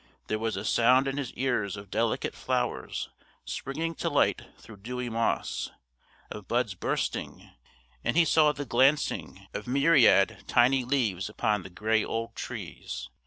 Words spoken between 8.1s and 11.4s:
he saw the glancing of myriad tiny leaves